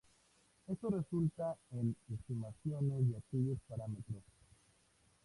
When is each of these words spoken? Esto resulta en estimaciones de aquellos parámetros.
Esto 0.65 0.89
resulta 0.89 1.55
en 1.73 1.95
estimaciones 2.11 3.07
de 3.07 3.17
aquellos 3.17 3.59
parámetros. 3.69 4.23